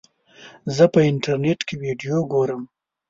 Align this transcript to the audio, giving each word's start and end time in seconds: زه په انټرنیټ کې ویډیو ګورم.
زه 0.75 0.83
په 0.93 0.99
انټرنیټ 1.09 1.59
کې 1.67 1.75
ویډیو 1.83 2.17
ګورم. 2.31 2.61